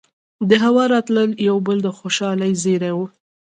دهوا 0.49 0.83
راتلل 0.93 1.29
يو 1.47 1.55
بل 1.67 1.77
د 1.83 1.87
خوشالۍ 1.97 2.51
زېرے 2.63 2.91
وو 2.95 3.05